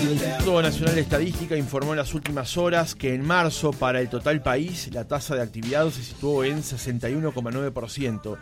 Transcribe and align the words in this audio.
El 0.00 0.12
Instituto 0.12 0.62
Nacional 0.62 0.94
de 0.94 1.00
Estadística 1.00 1.56
informó 1.56 1.92
en 1.92 1.98
las 1.98 2.14
últimas 2.14 2.56
horas 2.56 2.94
que 2.94 3.14
en 3.14 3.26
marzo 3.26 3.72
para 3.72 4.00
el 4.00 4.08
total 4.08 4.40
país 4.42 4.88
la 4.92 5.08
tasa 5.08 5.34
de 5.34 5.42
actividad 5.42 5.90
se 5.90 6.04
situó 6.04 6.44
en 6.44 6.62
61,9%, 6.62 8.38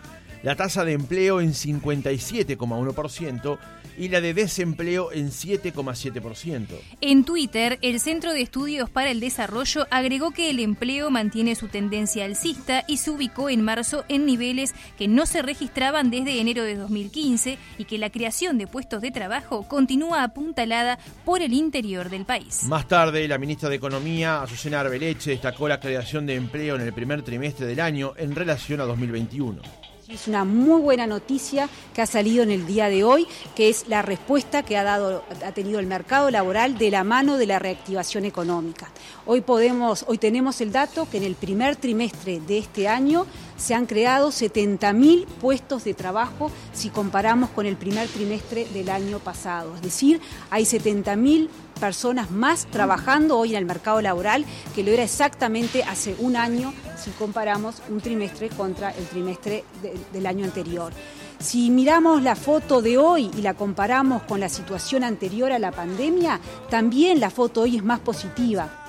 la 0.46 0.54
tasa 0.54 0.84
de 0.84 0.92
empleo 0.92 1.40
en 1.40 1.54
57,1% 1.54 3.58
y 3.98 4.10
la 4.10 4.20
de 4.20 4.32
desempleo 4.32 5.10
en 5.10 5.32
7,7%. 5.32 6.68
En 7.00 7.24
Twitter, 7.24 7.80
el 7.82 7.98
Centro 7.98 8.32
de 8.32 8.42
Estudios 8.42 8.88
para 8.88 9.10
el 9.10 9.18
Desarrollo 9.18 9.88
agregó 9.90 10.30
que 10.30 10.50
el 10.50 10.60
empleo 10.60 11.10
mantiene 11.10 11.56
su 11.56 11.66
tendencia 11.66 12.24
alcista 12.24 12.84
y 12.86 12.98
se 12.98 13.10
ubicó 13.10 13.50
en 13.50 13.62
marzo 13.62 14.04
en 14.08 14.24
niveles 14.24 14.72
que 14.96 15.08
no 15.08 15.26
se 15.26 15.42
registraban 15.42 16.12
desde 16.12 16.40
enero 16.40 16.62
de 16.62 16.76
2015 16.76 17.58
y 17.78 17.84
que 17.84 17.98
la 17.98 18.10
creación 18.10 18.56
de 18.56 18.68
puestos 18.68 19.02
de 19.02 19.10
trabajo 19.10 19.66
continúa 19.66 20.22
apuntalada 20.22 21.00
por 21.24 21.42
el 21.42 21.54
interior 21.54 22.08
del 22.08 22.24
país. 22.24 22.62
Más 22.68 22.86
tarde, 22.86 23.26
la 23.26 23.38
ministra 23.38 23.68
de 23.68 23.74
Economía, 23.74 24.42
Azucena 24.42 24.78
Arbeleche, 24.78 25.32
destacó 25.32 25.66
la 25.66 25.80
creación 25.80 26.24
de 26.24 26.36
empleo 26.36 26.76
en 26.76 26.82
el 26.82 26.92
primer 26.92 27.22
trimestre 27.22 27.66
del 27.66 27.80
año 27.80 28.14
en 28.16 28.36
relación 28.36 28.80
a 28.80 28.84
2021. 28.84 29.85
Es 30.08 30.28
una 30.28 30.44
muy 30.44 30.80
buena 30.80 31.04
noticia 31.08 31.68
que 31.92 32.00
ha 32.00 32.06
salido 32.06 32.44
en 32.44 32.52
el 32.52 32.64
día 32.64 32.88
de 32.88 33.02
hoy, 33.02 33.26
que 33.56 33.68
es 33.68 33.88
la 33.88 34.02
respuesta 34.02 34.62
que 34.62 34.76
ha, 34.76 34.84
dado, 34.84 35.24
ha 35.44 35.50
tenido 35.50 35.80
el 35.80 35.86
mercado 35.88 36.30
laboral 36.30 36.78
de 36.78 36.92
la 36.92 37.02
mano 37.02 37.36
de 37.38 37.46
la 37.46 37.58
reactivación 37.58 38.24
económica. 38.24 38.88
Hoy, 39.24 39.40
podemos, 39.40 40.04
hoy 40.06 40.18
tenemos 40.18 40.60
el 40.60 40.70
dato 40.70 41.08
que 41.10 41.16
en 41.16 41.24
el 41.24 41.34
primer 41.34 41.74
trimestre 41.74 42.38
de 42.38 42.58
este 42.58 42.86
año 42.86 43.26
se 43.56 43.74
han 43.74 43.86
creado 43.86 44.28
70.000 44.28 45.26
puestos 45.26 45.84
de 45.84 45.94
trabajo 45.94 46.50
si 46.72 46.90
comparamos 46.90 47.50
con 47.50 47.66
el 47.66 47.76
primer 47.76 48.08
trimestre 48.08 48.66
del 48.66 48.88
año 48.90 49.18
pasado. 49.18 49.74
Es 49.76 49.82
decir, 49.82 50.20
hay 50.50 50.64
70.000 50.64 51.48
personas 51.80 52.30
más 52.30 52.66
trabajando 52.66 53.38
hoy 53.38 53.50
en 53.50 53.58
el 53.58 53.66
mercado 53.66 54.00
laboral 54.00 54.44
que 54.74 54.82
lo 54.82 54.90
era 54.90 55.02
exactamente 55.02 55.84
hace 55.84 56.16
un 56.18 56.36
año 56.36 56.72
si 57.02 57.10
comparamos 57.10 57.82
un 57.90 58.00
trimestre 58.00 58.48
contra 58.48 58.90
el 58.90 59.06
trimestre 59.06 59.64
del 60.12 60.26
año 60.26 60.44
anterior. 60.44 60.92
Si 61.38 61.70
miramos 61.70 62.22
la 62.22 62.34
foto 62.34 62.80
de 62.80 62.96
hoy 62.96 63.30
y 63.36 63.42
la 63.42 63.52
comparamos 63.52 64.22
con 64.22 64.40
la 64.40 64.48
situación 64.48 65.04
anterior 65.04 65.52
a 65.52 65.58
la 65.58 65.70
pandemia, 65.70 66.40
también 66.70 67.20
la 67.20 67.28
foto 67.28 67.62
hoy 67.62 67.76
es 67.76 67.84
más 67.84 68.00
positiva. 68.00 68.85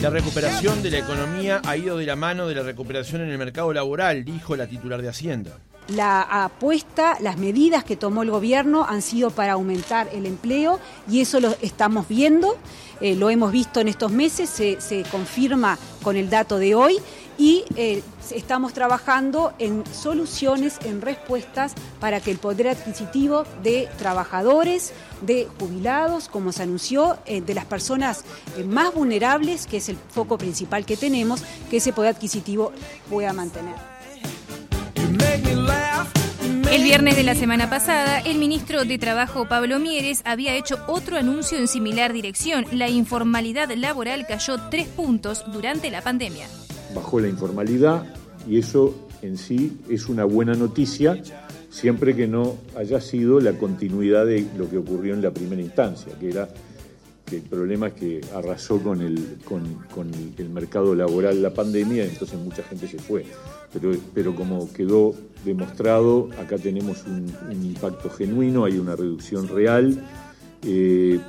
La 0.00 0.10
recuperación 0.10 0.80
de 0.80 0.92
la 0.92 0.98
economía 0.98 1.60
ha 1.64 1.76
ido 1.76 1.98
de 1.98 2.06
la 2.06 2.14
mano 2.14 2.46
de 2.46 2.54
la 2.54 2.62
recuperación 2.62 3.20
en 3.20 3.30
el 3.30 3.38
mercado 3.38 3.72
laboral, 3.72 4.24
dijo 4.24 4.54
la 4.54 4.68
titular 4.68 5.02
de 5.02 5.08
Hacienda. 5.08 5.58
La 5.88 6.22
apuesta, 6.44 7.16
las 7.20 7.36
medidas 7.36 7.82
que 7.82 7.96
tomó 7.96 8.22
el 8.22 8.30
gobierno 8.30 8.84
han 8.88 9.02
sido 9.02 9.30
para 9.30 9.54
aumentar 9.54 10.08
el 10.12 10.26
empleo 10.26 10.78
y 11.10 11.20
eso 11.20 11.40
lo 11.40 11.56
estamos 11.62 12.06
viendo, 12.06 12.56
eh, 13.00 13.16
lo 13.16 13.28
hemos 13.28 13.50
visto 13.50 13.80
en 13.80 13.88
estos 13.88 14.12
meses, 14.12 14.48
se, 14.48 14.80
se 14.80 15.02
confirma 15.10 15.76
con 16.04 16.16
el 16.16 16.30
dato 16.30 16.58
de 16.58 16.76
hoy 16.76 16.98
y 17.38 17.64
eh, 17.76 18.02
estamos 18.32 18.74
trabajando 18.74 19.54
en 19.60 19.84
soluciones, 19.86 20.78
en 20.84 21.00
respuestas 21.00 21.72
para 22.00 22.20
que 22.20 22.32
el 22.32 22.38
poder 22.38 22.68
adquisitivo 22.68 23.44
de 23.62 23.88
trabajadores, 23.96 24.92
de 25.22 25.46
jubilados, 25.58 26.28
como 26.28 26.50
se 26.50 26.64
anunció, 26.64 27.16
eh, 27.26 27.40
de 27.40 27.54
las 27.54 27.64
personas 27.64 28.24
eh, 28.56 28.64
más 28.64 28.92
vulnerables, 28.92 29.66
que 29.66 29.76
es 29.76 29.88
el 29.88 29.96
foco 29.96 30.36
principal 30.36 30.84
que 30.84 30.96
tenemos, 30.96 31.42
que 31.70 31.76
ese 31.76 31.92
poder 31.92 32.16
adquisitivo 32.16 32.72
pueda 33.08 33.32
mantener. 33.32 33.76
El 36.70 36.82
viernes 36.82 37.16
de 37.16 37.22
la 37.22 37.34
semana 37.34 37.70
pasada, 37.70 38.18
el 38.20 38.36
ministro 38.38 38.84
de 38.84 38.98
Trabajo 38.98 39.48
Pablo 39.48 39.78
Mieres 39.78 40.22
había 40.24 40.54
hecho 40.54 40.78
otro 40.86 41.16
anuncio 41.16 41.56
en 41.56 41.68
similar 41.68 42.12
dirección. 42.12 42.66
La 42.72 42.88
informalidad 42.88 43.70
laboral 43.70 44.26
cayó 44.26 44.58
tres 44.70 44.86
puntos 44.88 45.44
durante 45.50 45.90
la 45.90 46.02
pandemia 46.02 46.46
bajó 46.98 47.20
la 47.20 47.28
informalidad 47.28 48.12
y 48.48 48.58
eso 48.58 48.94
en 49.22 49.36
sí 49.36 49.78
es 49.88 50.08
una 50.08 50.24
buena 50.24 50.54
noticia 50.54 51.20
siempre 51.70 52.16
que 52.16 52.26
no 52.26 52.56
haya 52.76 53.00
sido 53.00 53.40
la 53.40 53.52
continuidad 53.52 54.26
de 54.26 54.46
lo 54.56 54.68
que 54.68 54.78
ocurrió 54.78 55.14
en 55.14 55.22
la 55.22 55.30
primera 55.30 55.62
instancia, 55.62 56.12
que 56.18 56.30
era 56.30 56.48
el 57.30 57.42
problema 57.42 57.88
es 57.88 57.92
que 57.92 58.20
arrasó 58.34 58.82
con 58.82 59.02
el, 59.02 59.36
con, 59.44 60.10
el 60.38 60.48
mercado 60.48 60.94
laboral 60.94 61.42
la 61.42 61.52
pandemia, 61.52 62.04
entonces 62.04 62.38
mucha 62.38 62.62
gente 62.62 62.88
se 62.88 62.98
fue. 62.98 63.24
Pero, 63.72 63.92
pero 64.14 64.34
como 64.34 64.72
quedó 64.72 65.14
demostrado, 65.44 66.30
acá 66.40 66.56
tenemos 66.56 67.04
un, 67.06 67.30
impacto 67.62 68.08
genuino, 68.08 68.64
hay 68.64 68.78
una 68.78 68.96
reducción 68.96 69.46
real. 69.46 70.02
Eh, 70.62 71.20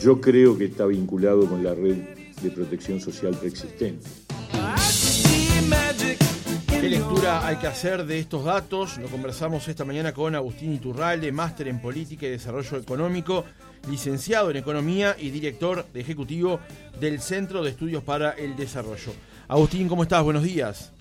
yo 0.00 0.22
creo 0.22 0.56
que 0.56 0.64
está 0.64 0.86
vinculado 0.86 1.46
con 1.46 1.62
la 1.62 1.74
red 1.74 1.98
de 2.42 2.50
protección 2.50 2.98
social 2.98 3.36
preexistente. 3.38 4.06
¿Qué 6.80 6.88
lectura 6.88 7.46
hay 7.46 7.56
que 7.56 7.66
hacer 7.66 8.06
de 8.06 8.18
estos 8.18 8.42
datos? 8.42 8.96
Lo 8.96 9.08
conversamos 9.08 9.68
esta 9.68 9.84
mañana 9.84 10.14
con 10.14 10.34
Agustín 10.34 10.72
Iturralde, 10.72 11.30
máster 11.30 11.68
en 11.68 11.78
Política 11.78 12.24
y 12.24 12.30
Desarrollo 12.30 12.78
Económico, 12.78 13.44
licenciado 13.86 14.50
en 14.50 14.56
Economía 14.56 15.14
y 15.18 15.28
director 15.28 15.84
de 15.92 16.00
ejecutivo 16.00 16.58
del 16.98 17.20
Centro 17.20 17.62
de 17.62 17.68
Estudios 17.68 18.02
para 18.02 18.30
el 18.30 18.56
Desarrollo. 18.56 19.12
Agustín, 19.48 19.90
¿cómo 19.90 20.04
estás? 20.04 20.22
Buenos 20.24 20.42
días. 20.42 20.94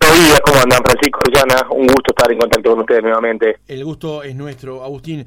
Buenos 0.00 0.18
días, 0.18 0.40
¿cómo 0.44 0.62
andan? 0.62 0.80
Francisco, 0.84 1.20
Llana, 1.32 1.66
un 1.70 1.86
gusto 1.86 2.10
estar 2.10 2.32
en 2.32 2.38
contacto 2.38 2.70
con 2.70 2.80
ustedes 2.80 3.02
nuevamente. 3.04 3.58
El 3.68 3.84
gusto 3.84 4.24
es 4.24 4.34
nuestro. 4.34 4.82
Agustín, 4.82 5.24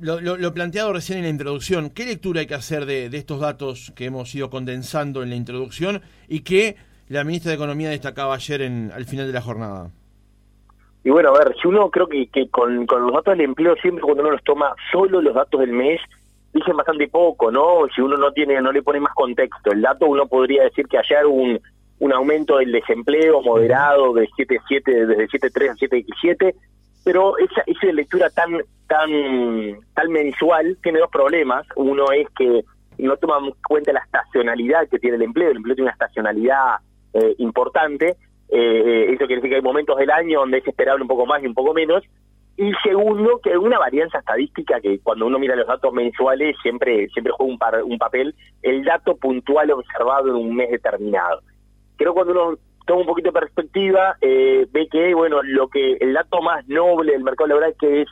lo, 0.00 0.54
planteado 0.54 0.94
recién 0.94 1.18
en 1.18 1.24
la 1.24 1.30
introducción, 1.30 1.90
¿qué 1.90 2.06
lectura 2.06 2.40
hay 2.40 2.46
que 2.46 2.54
hacer 2.54 2.86
de, 2.86 3.10
de 3.10 3.18
estos 3.18 3.40
datos 3.40 3.92
que 3.94 4.06
hemos 4.06 4.34
ido 4.34 4.48
condensando 4.48 5.22
en 5.22 5.28
la 5.28 5.36
introducción 5.36 6.00
y 6.28 6.40
que 6.40 6.76
la 7.08 7.24
ministra 7.24 7.50
de 7.50 7.56
Economía 7.56 7.90
destacaba 7.90 8.34
ayer 8.34 8.62
en, 8.62 8.90
al 8.92 9.04
final 9.04 9.26
de 9.26 9.32
la 9.32 9.40
jornada? 9.40 9.90
Y 11.04 11.10
bueno, 11.10 11.28
a 11.30 11.38
ver, 11.38 11.54
si 11.60 11.68
uno 11.68 11.90
creo 11.90 12.06
que, 12.06 12.28
que 12.28 12.48
con, 12.48 12.86
los 12.86 13.12
datos 13.12 13.36
del 13.36 13.42
empleo 13.42 13.76
siempre 13.76 14.02
cuando 14.02 14.22
uno 14.22 14.32
los 14.32 14.42
toma 14.42 14.74
solo 14.90 15.20
los 15.20 15.34
datos 15.34 15.60
del 15.60 15.72
mes, 15.72 16.00
dicen 16.52 16.76
bastante 16.76 17.08
poco, 17.08 17.50
¿no? 17.50 17.86
Si 17.94 18.00
uno 18.00 18.16
no 18.16 18.32
tiene, 18.32 18.60
no 18.62 18.72
le 18.72 18.82
pone 18.82 19.00
más 19.00 19.12
contexto. 19.14 19.70
El 19.70 19.82
dato 19.82 20.06
uno 20.06 20.26
podría 20.26 20.62
decir 20.62 20.86
que 20.86 20.96
ayer 20.96 21.26
hubo 21.26 21.42
un, 21.42 21.60
un 21.98 22.12
aumento 22.12 22.56
del 22.56 22.72
desempleo 22.72 23.42
moderado 23.42 24.14
de 24.14 24.26
7.7, 24.30 25.06
desde 25.06 25.28
7.3 25.28 25.70
a 25.70 25.74
7.7, 25.74 26.54
pero 27.04 27.36
esa, 27.36 27.62
esa 27.66 27.92
lectura 27.92 28.30
tan, 28.30 28.62
tan, 28.86 29.10
tan 29.94 30.10
mensual 30.10 30.78
tiene 30.82 31.00
dos 31.00 31.10
problemas. 31.10 31.66
Uno 31.76 32.12
es 32.12 32.26
que 32.30 32.64
no 32.96 33.16
toma 33.18 33.38
en 33.46 33.52
cuenta 33.68 33.92
la 33.92 34.00
estacionalidad 34.00 34.88
que 34.88 34.98
tiene 34.98 35.16
el 35.16 35.22
empleo, 35.22 35.50
el 35.50 35.56
empleo 35.58 35.74
tiene 35.74 35.88
una 35.88 35.92
estacionalidad 35.92 36.76
eh, 37.14 37.34
importante. 37.38 38.16
Eh, 38.48 39.06
eso 39.08 39.26
quiere 39.26 39.36
decir 39.36 39.50
que 39.50 39.56
hay 39.56 39.62
momentos 39.62 39.96
del 39.96 40.10
año 40.10 40.40
donde 40.40 40.58
es 40.58 40.66
esperable 40.66 41.02
un 41.02 41.08
poco 41.08 41.26
más 41.26 41.42
y 41.42 41.46
un 41.46 41.54
poco 41.54 41.72
menos. 41.72 42.02
Y 42.56 42.72
segundo, 42.84 43.40
que 43.42 43.56
una 43.58 43.78
varianza 43.78 44.18
estadística 44.18 44.80
que 44.80 45.00
cuando 45.00 45.26
uno 45.26 45.38
mira 45.38 45.56
los 45.56 45.66
datos 45.66 45.92
mensuales 45.92 46.56
siempre 46.62 47.08
siempre 47.08 47.32
juega 47.36 47.82
un, 47.82 47.92
un 47.92 47.98
papel, 47.98 48.34
el 48.62 48.84
dato 48.84 49.16
puntual 49.16 49.72
observado 49.72 50.28
en 50.28 50.36
un 50.36 50.54
mes 50.54 50.70
determinado. 50.70 51.40
Creo 51.96 52.14
cuando 52.14 52.32
uno 52.32 52.58
toma 52.86 53.00
un 53.00 53.06
poquito 53.06 53.30
de 53.30 53.40
perspectiva, 53.40 54.16
eh, 54.20 54.66
ve 54.70 54.88
que 54.88 55.14
bueno 55.14 55.42
lo 55.42 55.68
que 55.68 55.94
el 55.94 56.12
dato 56.12 56.42
más 56.42 56.66
noble 56.68 57.12
del 57.12 57.24
mercado 57.24 57.48
laboral 57.48 57.74
que 57.78 58.02
es 58.02 58.08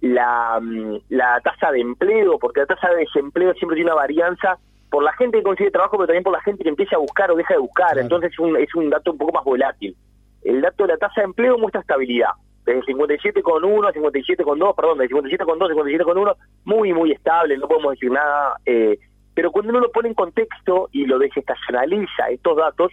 la, 0.00 0.58
mm, 0.60 0.96
la 1.10 1.40
tasa 1.42 1.70
de 1.70 1.80
empleo, 1.80 2.38
porque 2.40 2.60
la 2.60 2.66
tasa 2.66 2.88
de 2.90 2.96
desempleo 2.96 3.54
siempre 3.54 3.76
tiene 3.76 3.92
una 3.92 4.00
varianza 4.00 4.58
por 4.90 5.02
la 5.02 5.12
gente 5.14 5.38
que 5.38 5.44
consigue 5.44 5.70
trabajo, 5.70 5.96
pero 5.96 6.06
también 6.06 6.24
por 6.24 6.32
la 6.32 6.40
gente 6.42 6.62
que 6.62 6.70
empieza 6.70 6.96
a 6.96 7.00
buscar 7.00 7.30
o 7.30 7.36
deja 7.36 7.54
de 7.54 7.60
buscar. 7.60 7.98
Entonces 7.98 8.32
es 8.32 8.38
un, 8.38 8.56
es 8.56 8.74
un 8.74 8.90
dato 8.90 9.12
un 9.12 9.18
poco 9.18 9.32
más 9.32 9.44
volátil. 9.44 9.96
El 10.42 10.60
dato 10.60 10.84
de 10.84 10.92
la 10.92 10.98
tasa 10.98 11.20
de 11.20 11.26
empleo 11.26 11.58
muestra 11.58 11.80
estabilidad. 11.80 12.30
Desde 12.64 12.82
57,1 12.82 13.88
a 13.88 13.92
57,2, 13.92 14.74
perdón, 14.74 14.98
de 14.98 15.08
57,2 15.08 15.70
a 15.70 15.74
57,1, 15.74 16.36
muy, 16.64 16.92
muy 16.92 17.12
estable, 17.12 17.56
no 17.58 17.68
podemos 17.68 17.92
decir 17.92 18.10
nada. 18.10 18.56
Eh, 18.64 18.98
pero 19.34 19.52
cuando 19.52 19.70
uno 19.70 19.80
lo 19.80 19.92
pone 19.92 20.08
en 20.08 20.14
contexto 20.14 20.88
y 20.92 21.04
lo 21.06 21.18
desestacionaliza 21.18 22.30
estos 22.30 22.56
datos, 22.56 22.90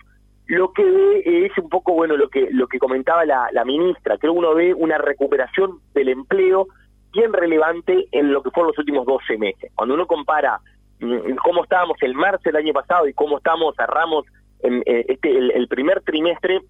lo 0.48 0.74
que 0.74 0.84
ve 0.84 1.46
es 1.46 1.57
un 1.57 1.69
poco, 1.69 1.94
bueno, 1.94 2.18
lo 2.18 2.30
que, 2.30 2.50
lo 2.51 2.68
que 2.68 2.80
comentaba 2.80 3.25
la, 3.25 3.48
la 3.51 3.63
ministra. 3.63 4.18
Creo 4.18 4.34
que 4.34 4.39
uno 4.39 4.54
ve 4.54 4.74
una 4.74 4.98
recuperación 4.98 5.80
del 5.94 6.10
empleo 6.10 6.68
bien 7.13 7.31
relevante 7.31 8.07
en 8.12 8.34
lo 8.34 8.44
que 8.44 8.51
fueron 8.51 8.72
los 8.72 8.80
últimos 8.80 9.06
12 9.06 9.38
meses. 9.38 9.72
Cuando 9.75 9.96
uno 9.96 10.06
compara 10.06 10.60
cómo 11.44 11.63
estábamos 11.63 11.97
el 12.01 12.13
marzo 12.13 12.41
del 12.45 12.57
año 12.57 12.73
pasado 12.73 13.07
y 13.07 13.13
cómo 13.13 13.38
estamos, 13.38 13.75
cerramos 13.75 14.25
en, 14.61 14.81
eh, 14.85 15.05
este, 15.09 15.38
el, 15.38 15.67
primer 15.67 16.01
trimestre, 16.01 16.61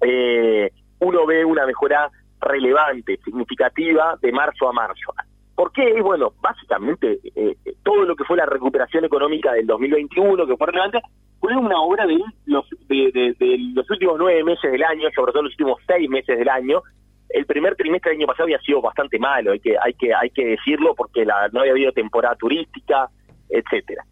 eh, 0.00 0.70
uno 0.98 1.26
ve 1.26 1.44
una 1.44 1.66
mejora 1.66 2.10
relevante, 2.40 3.18
significativa 3.24 4.18
de 4.20 4.32
marzo 4.32 4.68
a 4.68 4.72
marzo. 4.72 5.14
¿Por 5.54 5.72
qué? 5.72 6.00
Bueno, 6.02 6.32
básicamente 6.40 7.20
eh, 7.36 7.56
todo 7.84 8.04
lo 8.04 8.16
que 8.16 8.24
fue 8.24 8.36
la 8.36 8.46
recuperación 8.46 9.04
económica 9.04 9.52
del 9.52 9.66
2021, 9.66 10.46
que 10.46 10.56
fue 10.56 10.66
relevante, 10.66 11.00
fue 11.38 11.56
una 11.56 11.80
obra 11.80 12.06
de 12.06 12.18
los, 12.46 12.64
últimos 13.90 14.16
nueve 14.18 14.42
meses 14.44 14.70
del 14.70 14.82
año, 14.82 15.08
sobre 15.14 15.32
todo 15.32 15.42
los 15.42 15.52
últimos 15.52 15.80
seis 15.86 16.08
meses 16.08 16.38
del 16.38 16.48
año, 16.48 16.82
el 17.28 17.46
primer 17.46 17.76
trimestre 17.76 18.10
del 18.10 18.20
año 18.20 18.26
pasado 18.26 18.44
había 18.44 18.60
sido 18.60 18.80
bastante 18.80 19.18
malo, 19.18 19.52
hay 19.52 19.60
que, 19.60 19.76
hay 19.78 19.94
que, 19.94 20.14
hay 20.14 20.30
que 20.30 20.44
decirlo, 20.46 20.94
porque 20.94 21.24
la, 21.24 21.48
no 21.52 21.60
había 21.60 21.72
habido 21.72 21.92
temporada 21.92 22.34
turística, 22.36 23.08
etcétera. 23.52 24.04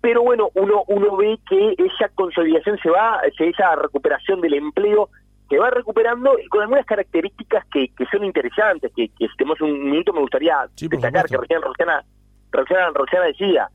Pero 0.00 0.22
bueno, 0.22 0.50
uno, 0.54 0.84
uno 0.88 1.16
ve 1.16 1.38
que 1.48 1.74
esa 1.78 2.08
consolidación 2.14 2.78
se 2.82 2.90
va, 2.90 3.20
esa 3.38 3.74
recuperación 3.76 4.40
del 4.40 4.54
empleo 4.54 5.08
se 5.48 5.58
va 5.58 5.70
recuperando 5.70 6.38
y 6.38 6.46
con 6.48 6.62
algunas 6.62 6.86
características 6.86 7.64
que, 7.72 7.88
que 7.88 8.06
son 8.06 8.24
interesantes, 8.24 8.92
que, 8.94 9.08
que 9.08 9.28
si 9.28 9.36
tenemos 9.36 9.60
un 9.60 9.90
minuto 9.90 10.12
me 10.12 10.20
gustaría 10.20 10.68
destacar, 10.76 11.26
que 11.26 11.36
recién 11.36 11.62
Rosana, 11.62 12.04
Rosana, 12.50 12.90
Rosana 12.94 13.26
decía, 13.26 13.68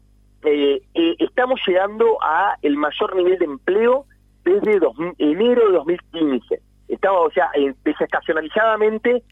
eh, 0.44 0.82
eh, 0.94 1.16
estamos 1.20 1.60
llegando 1.66 2.18
a 2.22 2.58
el 2.62 2.76
mayor 2.76 3.16
nivel 3.16 3.38
de 3.38 3.46
empleo 3.46 4.06
desde 4.44 4.80
enero 5.20 5.68
de 5.68 5.74
2015 5.74 6.62
estamos, 6.88 7.28
o 7.28 7.32
sea, 7.32 7.52
eh, 7.54 7.74
desestacionalizadamente 7.84 9.24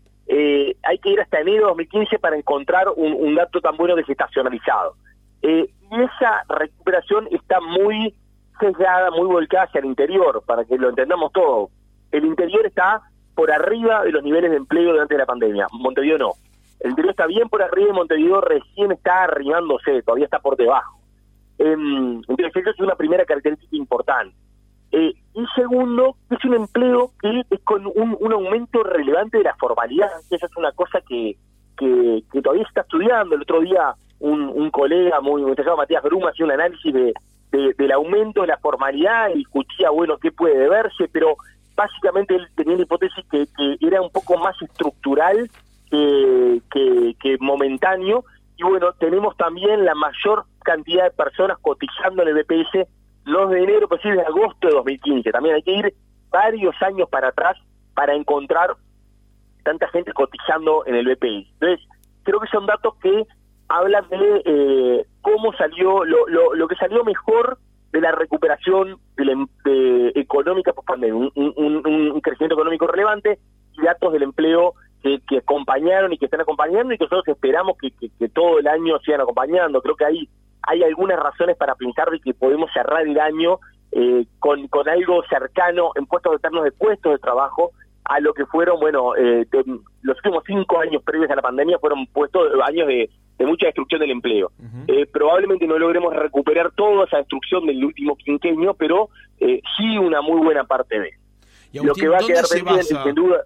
hay 0.83 0.99
que 0.99 1.09
ir 1.09 1.19
hasta 1.19 1.39
enero 1.39 1.63
de 1.63 1.69
2015 1.69 2.19
para 2.19 2.37
encontrar 2.37 2.85
un, 2.95 3.33
dato 3.33 3.59
tan 3.59 3.75
bueno 3.75 3.95
desestacionalizado. 3.95 4.95
Eh, 5.41 5.69
y 5.91 6.01
esa 6.01 6.43
recuperación 6.49 7.27
está 7.31 7.59
muy 7.61 8.13
sesgada, 8.59 9.11
muy 9.11 9.27
volcada 9.27 9.65
hacia 9.65 9.79
el 9.79 9.85
interior, 9.85 10.43
para 10.45 10.65
que 10.65 10.77
lo 10.77 10.89
entendamos 10.89 11.31
todo. 11.31 11.69
El 12.11 12.25
interior 12.25 12.65
está 12.65 13.01
por 13.35 13.51
arriba 13.51 14.03
de 14.03 14.11
los 14.11 14.23
niveles 14.23 14.51
de 14.51 14.57
empleo 14.57 14.91
durante 14.91 15.17
la 15.17 15.25
pandemia, 15.25 15.67
Montevideo 15.71 16.17
no. 16.17 16.31
El 16.79 16.91
interior 16.91 17.11
está 17.11 17.27
bien 17.27 17.49
por 17.49 17.61
arriba 17.61 17.89
y 17.89 17.93
Montevideo 17.93 18.41
recién 18.41 18.91
está 18.91 19.23
arrimándose, 19.23 20.01
todavía 20.03 20.25
está 20.25 20.39
por 20.39 20.57
debajo. 20.57 20.99
Eh, 21.57 21.73
entonces, 21.73 22.55
eso 22.55 22.69
es 22.69 22.79
una 22.79 22.95
primera 22.95 23.25
característica 23.25 23.75
importante. 23.75 24.35
Eh, 24.91 25.13
y 25.35 25.45
segundo, 25.55 26.15
es 26.31 26.43
un 26.45 26.55
empleo 26.55 27.11
que 27.21 27.43
es 27.49 27.59
con 27.63 27.85
un, 27.85 28.33
aumento 28.33 28.81
relevante 28.83 29.37
de 29.37 29.43
la 29.43 29.55
formalidad, 29.55 30.09
esa 30.31 30.45
es 30.45 30.57
una 30.57 30.71
cosa 30.71 30.99
que, 31.07 31.37
que, 31.77 32.41
todavía 32.41 32.65
está 32.67 32.81
estudiando. 32.81 33.35
El 33.35 33.43
otro 33.43 33.61
día 33.61 33.93
un, 34.19 34.69
colega 34.71 35.21
muy, 35.21 35.41
muy 35.41 35.55
Matías 35.77 36.03
Bruma, 36.03 36.29
hacía 36.29 36.45
un 36.45 36.51
análisis 36.51 36.93
de, 36.93 37.13
del 37.51 37.91
aumento 37.91 38.41
de 38.41 38.47
la 38.47 38.57
formalidad 38.57 39.29
y 39.29 39.39
discutía, 39.39 39.89
bueno, 39.89 40.17
qué 40.17 40.31
puede 40.31 40.57
deberse, 40.57 41.07
pero 41.11 41.35
básicamente 41.75 42.35
él 42.35 42.47
tenía 42.55 42.75
la 42.75 42.83
hipótesis 42.83 43.25
que, 43.31 43.47
era 43.79 44.01
un 44.01 44.11
poco 44.11 44.37
más 44.37 44.61
estructural 44.61 45.49
que, 45.89 46.61
que 47.19 47.37
momentáneo. 47.39 48.25
Y 48.57 48.63
bueno, 48.63 48.91
tenemos 48.99 49.35
también 49.37 49.85
la 49.85 49.95
mayor 49.95 50.43
cantidad 50.63 51.05
de 51.05 51.11
personas 51.11 51.57
cotizando 51.61 52.21
en 52.23 52.29
el 52.29 52.43
BPS 52.43 52.87
los 53.25 53.49
de 53.51 53.63
enero, 53.63 53.87
pues 53.87 54.01
sí, 54.01 54.09
de 54.09 54.21
agosto 54.21 54.67
de 54.67 54.73
2015. 54.73 55.31
También 55.31 55.55
hay 55.55 55.63
que 55.63 55.71
ir 55.71 55.93
varios 56.29 56.75
años 56.81 57.07
para 57.09 57.29
atrás 57.29 57.57
para 57.93 58.13
encontrar 58.13 58.75
tanta 59.63 59.87
gente 59.89 60.11
cotizando 60.13 60.85
en 60.85 60.95
el 60.95 61.07
BPI. 61.07 61.51
Entonces, 61.53 61.87
creo 62.23 62.39
que 62.39 62.47
son 62.47 62.65
datos 62.65 62.95
que 63.01 63.25
hablan 63.69 64.09
de 64.09 64.41
eh, 64.45 65.05
cómo 65.21 65.53
salió, 65.53 66.03
lo, 66.03 66.27
lo, 66.27 66.55
lo, 66.55 66.67
que 66.67 66.75
salió 66.75 67.03
mejor 67.03 67.59
de 67.91 68.01
la 68.01 68.11
recuperación 68.11 68.97
de, 69.15 69.31
em, 69.31 69.47
económica 70.15 70.73
post 70.73 70.89
un, 70.89 71.31
un, 71.35 72.21
crecimiento 72.21 72.55
económico 72.55 72.87
relevante 72.87 73.39
y 73.73 73.81
datos 73.81 74.11
del 74.11 74.23
empleo 74.23 74.73
que, 75.01 75.19
que, 75.27 75.37
acompañaron 75.37 76.11
y 76.11 76.17
que 76.17 76.25
están 76.25 76.41
acompañando 76.41 76.93
y 76.93 76.97
que 76.97 77.05
nosotros 77.05 77.27
esperamos 77.27 77.77
que, 77.77 77.91
que, 77.91 78.29
todo 78.29 78.59
el 78.59 78.67
año 78.67 78.99
sigan 78.99 79.21
acompañando. 79.21 79.81
Creo 79.81 79.95
que 79.95 80.05
ahí 80.05 80.29
hay 80.63 80.83
algunas 80.83 81.19
razones 81.19 81.55
para 81.55 81.75
pensar 81.75 82.09
de 82.09 82.19
que 82.19 82.33
podemos 82.33 82.69
cerrar 82.73 83.07
el 83.07 83.19
año 83.19 83.59
eh, 83.91 84.25
con, 84.39 84.67
con 84.67 84.89
algo 84.89 85.23
cercano 85.29 85.91
en 85.95 86.05
puestos 86.05 86.35
eternos 86.35 86.63
de 86.63 86.71
puestos 86.71 87.13
de 87.13 87.19
trabajo 87.19 87.71
a 88.05 88.19
lo 88.19 88.33
que 88.33 88.45
fueron, 88.47 88.79
bueno, 88.79 89.15
eh, 89.15 89.45
los 90.01 90.17
últimos 90.17 90.43
cinco 90.47 90.79
años 90.79 91.03
previos 91.03 91.29
a 91.29 91.35
la 91.35 91.43
pandemia 91.43 91.77
fueron 91.77 92.07
puestos 92.07 92.49
años 92.65 92.87
de, 92.87 93.09
mucha 93.45 93.67
destrucción 93.67 94.01
del 94.01 94.11
empleo. 94.11 94.51
Eh, 94.87 95.05
probablemente 95.05 95.67
no 95.67 95.77
logremos 95.77 96.15
recuperar 96.15 96.71
toda 96.71 97.05
esa 97.05 97.17
destrucción 97.17 97.65
del 97.65 97.83
último 97.83 98.15
quinquenio, 98.15 98.73
pero 98.73 99.09
sí 99.39 99.97
una 99.97 100.21
muy 100.21 100.41
buena 100.41 100.63
parte 100.65 100.99
de 100.99 101.13
lo 101.81 101.93
que 101.93 102.07
va 102.07 102.17
a 102.17 102.25
quedar 102.25 102.45
pendiente, 102.51 102.83
sin 102.83 103.15
duda... 103.15 103.43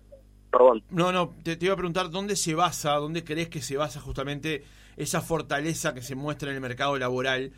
Perdón. 0.52 0.84
No, 0.92 1.12
no, 1.12 1.34
te, 1.42 1.56
te 1.56 1.66
iba 1.66 1.74
a 1.74 1.78
preguntar, 1.78 2.12
¿dónde 2.12 2.36
se 2.36 2.54
basa, 2.54 2.94
dónde 2.98 3.24
crees 3.24 3.50
que 3.50 3.60
se 3.60 3.76
basa 3.76 4.00
justamente 4.00 4.64
esa 4.98 5.22
fortaleza 5.22 5.94
que 5.94 6.02
se 6.02 6.16
muestra 6.16 6.50
en 6.50 6.56
el 6.56 6.62
mercado 6.62 6.98
laboral. 6.98 7.52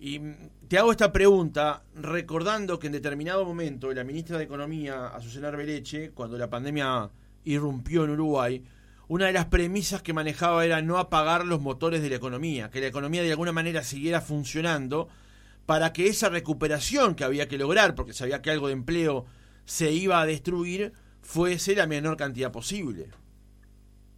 Y 0.00 0.20
te 0.68 0.78
hago 0.78 0.92
esta 0.92 1.12
pregunta 1.12 1.82
recordando 1.96 2.78
que 2.78 2.86
en 2.86 2.92
determinado 2.92 3.44
momento 3.44 3.92
la 3.92 4.04
ministra 4.04 4.38
de 4.38 4.44
Economía, 4.44 5.08
Azucena 5.08 5.48
Arbeleche, 5.48 6.10
cuando 6.12 6.38
la 6.38 6.48
pandemia 6.48 7.10
irrumpió 7.44 8.04
en 8.04 8.10
Uruguay, 8.10 8.62
una 9.08 9.26
de 9.26 9.32
las 9.32 9.46
premisas 9.46 10.02
que 10.02 10.12
manejaba 10.12 10.64
era 10.64 10.82
no 10.82 10.98
apagar 10.98 11.46
los 11.46 11.60
motores 11.60 12.02
de 12.02 12.10
la 12.10 12.16
economía, 12.16 12.70
que 12.70 12.80
la 12.80 12.88
economía 12.88 13.22
de 13.22 13.30
alguna 13.30 13.52
manera 13.52 13.82
siguiera 13.82 14.20
funcionando 14.20 15.08
para 15.66 15.92
que 15.92 16.06
esa 16.06 16.28
recuperación 16.28 17.14
que 17.14 17.24
había 17.24 17.48
que 17.48 17.58
lograr, 17.58 17.94
porque 17.94 18.12
sabía 18.12 18.42
que 18.42 18.50
algo 18.50 18.68
de 18.68 18.74
empleo 18.74 19.24
se 19.64 19.92
iba 19.92 20.20
a 20.20 20.26
destruir, 20.26 20.92
fuese 21.22 21.74
la 21.74 21.86
menor 21.86 22.16
cantidad 22.16 22.52
posible. 22.52 23.08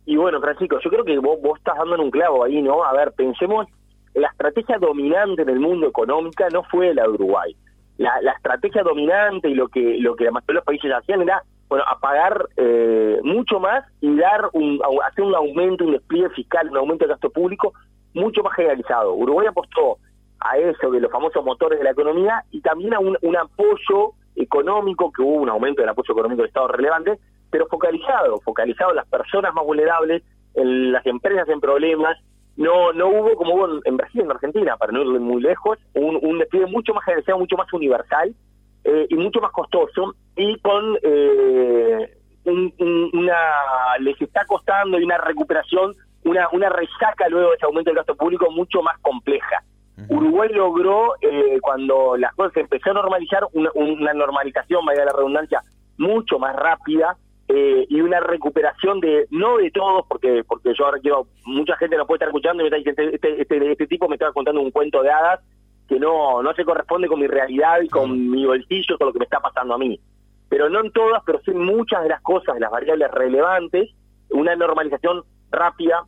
Y 0.07 0.17
bueno, 0.17 0.41
Francisco, 0.41 0.79
yo 0.83 0.91
creo 0.91 1.05
que 1.05 1.19
vos, 1.19 1.41
vos 1.41 1.59
estás 1.59 1.77
dando 1.79 1.95
en 1.95 2.01
un 2.03 2.11
clavo 2.11 2.45
ahí, 2.45 2.61
¿no? 2.61 2.85
A 2.85 2.93
ver, 2.93 3.13
pensemos, 3.13 3.67
la 4.15 4.29
estrategia 4.29 4.79
dominante 4.79 5.43
en 5.43 5.49
el 5.51 5.61
mundo 5.61 5.87
económica 5.87 6.49
no 6.53 6.65
fue 6.65 6.95
la 6.95 7.03
de 7.03 7.11
Uruguay. 7.11 7.55
La, 7.99 8.21
la 8.23 8.33
estrategia 8.33 8.83
dominante 8.83 9.49
y 9.49 9.55
lo 9.55 9.69
que 9.69 9.99
lo 9.99 10.17
que 10.17 10.25
la 10.25 10.31
mayoría 10.31 10.47
de 10.47 10.55
los 10.55 10.65
países 10.65 10.91
hacían 10.93 11.23
era, 11.23 11.43
bueno, 11.71 11.85
apagar 11.87 12.49
eh, 12.57 13.21
mucho 13.23 13.61
más 13.61 13.85
y 14.01 14.17
dar 14.17 14.51
un, 14.55 14.81
hacer 15.07 15.25
un 15.25 15.37
aumento, 15.37 15.85
un 15.85 15.93
despliegue 15.93 16.29
fiscal, 16.31 16.69
un 16.69 16.77
aumento 16.77 17.05
de 17.05 17.13
gasto 17.13 17.31
público 17.31 17.73
mucho 18.13 18.43
más 18.43 18.57
generalizado. 18.57 19.15
Uruguay 19.15 19.47
apostó 19.47 19.99
a 20.41 20.59
eso 20.59 20.91
de 20.91 20.99
los 20.99 21.13
famosos 21.13 21.45
motores 21.45 21.79
de 21.79 21.85
la 21.85 21.93
economía 21.93 22.43
y 22.51 22.61
también 22.61 22.93
a 22.93 22.99
un, 22.99 23.17
un 23.23 23.37
apoyo 23.37 24.15
económico, 24.35 25.13
que 25.13 25.23
hubo 25.23 25.37
un 25.37 25.49
aumento 25.49 25.81
del 25.83 25.91
apoyo 25.91 26.13
económico 26.13 26.43
del 26.43 26.49
Estado 26.49 26.67
relevante, 26.67 27.21
pero 27.51 27.69
focalizado, 27.69 28.41
focalizado 28.41 28.91
en 28.91 28.97
las 28.97 29.07
personas 29.07 29.55
más 29.55 29.65
vulnerables, 29.65 30.25
en 30.55 30.91
las 30.91 31.07
empresas 31.07 31.49
en 31.49 31.61
problemas. 31.61 32.19
No 32.57 32.93
no 32.93 33.07
hubo 33.11 33.37
como 33.37 33.55
hubo 33.55 33.69
en, 33.85 33.97
Brasil, 33.97 34.23
en 34.23 34.31
Argentina, 34.33 34.77
para 34.77 34.91
no 34.91 35.03
ir 35.03 35.21
muy 35.21 35.41
lejos, 35.41 35.79
un, 35.95 36.19
un 36.21 36.39
despliegue 36.41 36.67
mucho 36.67 36.95
más 36.95 37.05
generalizado, 37.05 37.39
mucho 37.39 37.57
más 37.57 37.73
universal 37.73 38.35
eh, 38.85 39.07
y 39.09 39.15
mucho 39.17 39.41
más 39.41 39.53
costoso 39.53 40.15
y 40.37 40.59
con 40.61 40.99
eh, 41.03 42.17
una 42.45 43.37
les 44.01 44.21
está 44.21 44.45
costando 44.47 44.99
y 44.99 45.05
una 45.05 45.19
recuperación, 45.19 45.95
una, 46.25 46.49
una 46.53 46.69
resaca 46.69 47.29
luego 47.29 47.51
de 47.51 47.57
ese 47.57 47.67
aumento 47.67 47.91
del 47.91 47.99
gasto 47.99 48.17
público 48.17 48.51
mucho 48.51 48.83
más 48.83 48.99
compleja. 48.99 49.63
Uruguay 50.09 50.49
logró, 50.51 51.15
eh, 51.21 51.59
cuando 51.61 52.17
las 52.17 52.35
cosas 52.35 52.55
se 52.55 52.61
empezó 52.61 52.91
a 52.91 52.95
normalizar, 52.95 53.47
una, 53.53 53.71
una 53.75 54.15
normalización, 54.15 54.85
vaya 54.87 55.05
la 55.05 55.13
redundancia, 55.13 55.63
mucho 55.99 56.39
más 56.39 56.57
rápida 56.57 57.19
eh, 57.49 57.85
y 57.89 58.01
una 58.01 58.21
recuperación 58.21 59.01
de, 59.01 59.27
no 59.31 59.59
de 59.59 59.71
todos, 59.71 60.07
porque 60.09 60.43
porque 60.45 60.73
yo 60.75 60.87
ahora 60.87 61.01
quiero, 61.01 61.27
mucha 61.45 61.77
gente 61.77 61.97
no 61.97 62.07
puede 62.07 62.17
estar 62.17 62.29
escuchando 62.29 62.63
y 62.63 62.71
me 62.71 62.77
está 62.77 62.77
diciendo, 62.79 63.15
este, 63.15 63.43
este, 63.43 63.73
este 63.73 63.87
tipo 63.87 64.09
me 64.09 64.15
estaba 64.15 64.33
contando 64.33 64.61
un 64.61 64.71
cuento 64.71 65.03
de 65.03 65.11
hadas 65.11 65.41
que 65.91 65.99
no, 65.99 66.41
no 66.41 66.55
se 66.55 66.65
corresponde 66.65 67.09
con 67.09 67.19
mi 67.19 67.27
realidad 67.27 67.81
y 67.83 67.89
con 67.89 68.31
mi 68.31 68.47
bolsillo, 68.47 68.97
con 68.97 69.09
lo 69.09 69.13
que 69.13 69.19
me 69.19 69.25
está 69.25 69.41
pasando 69.41 69.75
a 69.75 69.79
mí. 69.79 69.99
Pero 70.49 70.71
no 70.71 70.85
en 70.85 70.93
todas, 70.93 71.21
pero 71.27 71.41
sí 71.41 71.51
en 71.51 71.65
muchas 71.65 72.05
de 72.05 72.11
las 72.11 72.23
cosas, 72.23 72.61
las 72.61 72.71
variables 72.71 73.11
relevantes, 73.11 73.91
una 74.31 74.55
normalización 74.55 75.25
rápida 75.51 76.05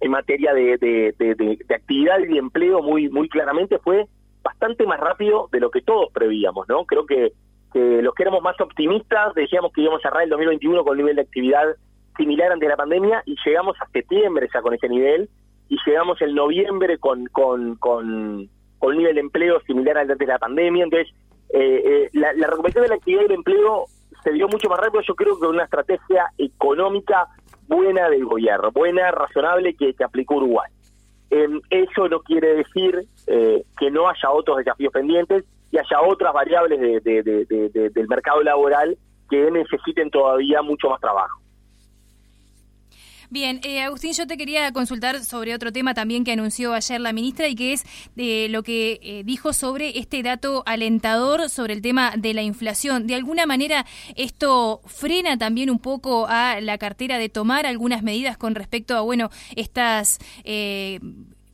en 0.00 0.10
materia 0.10 0.52
de, 0.52 0.76
de, 0.76 1.14
de, 1.18 1.34
de, 1.34 1.74
actividad 1.74 2.18
y 2.18 2.26
de 2.26 2.38
empleo 2.38 2.82
muy, 2.82 3.08
muy 3.08 3.30
claramente 3.30 3.78
fue 3.78 4.06
bastante 4.42 4.86
más 4.86 5.00
rápido 5.00 5.48
de 5.52 5.60
lo 5.60 5.70
que 5.70 5.80
todos 5.80 6.12
prevíamos, 6.12 6.68
¿no? 6.68 6.84
Creo 6.84 7.06
que 7.06 7.32
que 7.72 8.00
los 8.00 8.14
que 8.14 8.22
éramos 8.22 8.42
más 8.42 8.58
optimistas 8.60 9.34
decíamos 9.34 9.72
que 9.74 9.82
íbamos 9.82 10.00
a 10.00 10.08
cerrar 10.08 10.22
el 10.22 10.30
2021 10.30 10.84
con 10.84 10.92
un 10.92 10.98
nivel 10.98 11.16
de 11.16 11.22
actividad 11.22 11.76
similar 12.16 12.50
ante 12.50 12.66
la 12.66 12.76
pandemia 12.76 13.22
y 13.26 13.36
llegamos 13.44 13.76
a 13.80 13.88
septiembre 13.90 14.48
ya 14.52 14.62
con 14.62 14.72
ese 14.72 14.88
nivel 14.88 15.28
y 15.68 15.76
llegamos 15.86 16.20
en 16.22 16.34
noviembre 16.34 16.96
con, 16.98 17.26
con, 17.26 17.76
con, 17.76 18.48
con 18.78 18.92
un 18.92 18.98
nivel 18.98 19.14
de 19.14 19.20
empleo 19.20 19.60
similar 19.60 19.98
al 19.98 20.08
de 20.08 20.26
la 20.26 20.38
pandemia. 20.38 20.84
Entonces, 20.84 21.12
eh, 21.50 21.82
eh, 21.84 22.10
la, 22.12 22.32
la 22.34 22.46
recuperación 22.46 22.84
de 22.84 22.88
la 22.88 22.94
actividad 22.96 23.22
y 23.22 23.26
el 23.26 23.32
empleo 23.32 23.84
se 24.22 24.32
dio 24.32 24.48
mucho 24.48 24.68
más 24.68 24.80
rápido, 24.80 25.02
yo 25.02 25.14
creo 25.14 25.38
que 25.38 25.46
una 25.46 25.64
estrategia 25.64 26.26
económica 26.36 27.28
buena 27.66 28.08
del 28.08 28.24
gobierno, 28.24 28.70
buena, 28.72 29.10
razonable 29.10 29.74
que, 29.74 29.94
que 29.94 30.04
aplicó 30.04 30.36
Uruguay. 30.36 30.70
Eh, 31.30 31.48
eso 31.70 32.08
no 32.08 32.20
quiere 32.20 32.54
decir 32.54 33.04
eh, 33.26 33.62
que 33.78 33.90
no 33.90 34.08
haya 34.08 34.30
otros 34.30 34.58
desafíos 34.58 34.92
pendientes, 34.92 35.44
y 35.70 35.78
haya 35.78 36.00
otras 36.00 36.32
variables 36.32 36.80
de, 36.80 37.90
del 37.94 38.08
mercado 38.08 38.42
laboral 38.42 38.96
que 39.28 39.50
necesiten 39.50 40.10
todavía 40.10 40.62
mucho 40.62 40.88
más 40.88 41.00
trabajo. 41.00 41.40
Bien, 43.30 43.60
eh, 43.62 43.82
Agustín, 43.82 44.14
yo 44.14 44.26
te 44.26 44.38
quería 44.38 44.72
consultar 44.72 45.22
sobre 45.22 45.54
otro 45.54 45.70
tema 45.70 45.92
también 45.92 46.24
que 46.24 46.32
anunció 46.32 46.72
ayer 46.72 46.98
la 46.98 47.12
ministra 47.12 47.46
y 47.46 47.54
que 47.54 47.74
es 47.74 47.84
de 48.16 48.48
lo 48.48 48.62
que 48.62 49.00
eh, 49.02 49.22
dijo 49.22 49.52
sobre 49.52 49.98
este 49.98 50.22
dato 50.22 50.62
alentador 50.64 51.50
sobre 51.50 51.74
el 51.74 51.82
tema 51.82 52.14
de 52.16 52.32
la 52.32 52.40
inflación. 52.40 53.06
De 53.06 53.14
alguna 53.14 53.44
manera, 53.44 53.84
esto 54.16 54.80
frena 54.86 55.36
también 55.36 55.68
un 55.68 55.78
poco 55.78 56.26
a 56.26 56.62
la 56.62 56.78
cartera 56.78 57.18
de 57.18 57.28
tomar 57.28 57.66
algunas 57.66 58.02
medidas 58.02 58.38
con 58.38 58.54
respecto 58.54 58.96
a, 58.96 59.02
bueno, 59.02 59.30
estas... 59.56 60.18
Eh, 60.44 60.98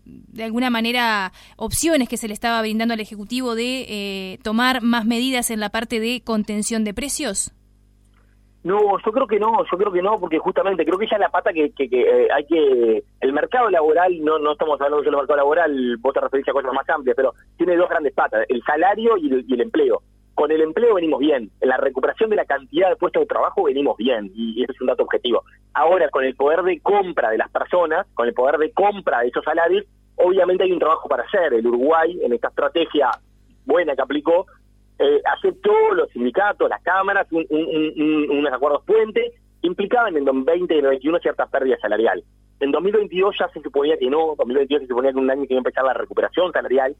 de 0.06 0.44
alguna 0.44 0.68
manera 0.68 1.32
opciones 1.56 2.10
que 2.10 2.18
se 2.18 2.28
le 2.28 2.34
estaba 2.34 2.60
brindando 2.60 2.92
al 2.92 3.00
Ejecutivo 3.00 3.54
de 3.54 4.38
tomar 4.42 4.82
más 4.82 5.06
medidas 5.06 5.50
en 5.50 5.60
la 5.60 5.70
parte 5.70 5.98
de 5.98 6.20
contención 6.20 6.84
de 6.84 6.92
precios? 6.92 7.52
No, 8.64 8.98
yo 9.04 9.12
creo 9.12 9.26
que 9.26 9.38
no, 9.38 9.62
yo 9.70 9.76
creo 9.76 9.92
que 9.92 10.00
no, 10.00 10.18
porque 10.18 10.38
justamente 10.38 10.86
creo 10.86 10.98
que 10.98 11.04
esa 11.04 11.16
es 11.16 11.20
la 11.20 11.28
pata 11.28 11.52
que, 11.52 11.70
que, 11.72 11.84
eh, 11.84 12.28
hay 12.34 12.46
que... 12.46 13.04
El 13.20 13.32
mercado 13.34 13.68
laboral, 13.68 14.18
no 14.24 14.38
no 14.38 14.52
estamos 14.52 14.80
hablando 14.80 15.04
solo 15.04 15.18
del 15.18 15.20
mercado 15.20 15.36
laboral, 15.36 15.96
vos 15.98 16.14
te 16.14 16.20
referís 16.20 16.48
a 16.48 16.52
cosas 16.52 16.72
más 16.72 16.88
amplias, 16.88 17.14
pero 17.14 17.34
tiene 17.58 17.76
dos 17.76 17.90
grandes 17.90 18.14
patas, 18.14 18.46
el 18.48 18.62
salario 18.62 19.18
y 19.18 19.30
el, 19.52 19.60
empleo. 19.60 20.00
Con 20.34 20.50
el 20.50 20.62
empleo 20.62 20.94
venimos 20.94 21.20
bien, 21.20 21.50
en 21.60 21.68
la 21.68 21.76
recuperación 21.76 22.30
de 22.30 22.36
la 22.36 22.46
cantidad 22.46 22.88
de 22.88 22.96
puestos 22.96 23.20
de 23.20 23.26
trabajo 23.26 23.64
venimos 23.64 23.98
bien, 23.98 24.32
y 24.34 24.62
ese 24.62 24.72
es 24.72 24.80
un 24.80 24.86
dato 24.86 25.02
objetivo. 25.02 25.44
Ahora, 25.74 26.08
con 26.08 26.24
el 26.24 26.34
poder 26.34 26.62
de 26.62 26.80
compra 26.80 27.28
de 27.28 27.38
las 27.38 27.50
personas, 27.50 28.06
con 28.14 28.26
el 28.28 28.32
poder 28.32 28.56
de 28.56 28.72
compra 28.72 29.20
de 29.20 29.28
esos 29.28 29.44
salarios, 29.44 29.84
obviamente 30.16 30.64
hay 30.64 30.72
un 30.72 30.78
trabajo 30.78 31.06
para 31.06 31.24
hacer. 31.24 31.52
El 31.52 31.66
Uruguay, 31.66 32.18
en 32.22 32.32
esta 32.32 32.48
estrategia 32.48 33.10
buena 33.66 33.94
que 33.94 34.02
aplicó, 34.02 34.46
eh, 34.98 35.20
aceptó 35.36 35.72
los 35.94 36.10
sindicatos, 36.10 36.68
las 36.68 36.82
cámaras, 36.82 37.26
un, 37.32 37.46
unos 38.30 38.52
acuerdos 38.52 38.84
puentes, 38.84 39.32
implicaban 39.62 40.16
en 40.16 40.24
2020 40.24 40.74
y 40.74 40.80
2021 40.80 41.18
cierta 41.18 41.46
pérdida 41.46 41.76
salarial. 41.80 42.22
En 42.60 42.70
2022 42.70 43.36
ya 43.38 43.48
se 43.48 43.60
suponía 43.60 43.96
que 43.98 44.08
no, 44.08 44.34
2022 44.38 44.82
se 44.82 44.88
suponía 44.88 45.12
que 45.12 45.18
un 45.18 45.30
año 45.30 45.42
que 45.42 45.54
iba 45.54 45.58
a 45.58 45.64
empezar 45.66 45.84
la 45.84 45.94
recuperación 45.94 46.52
salarial, 46.52 46.94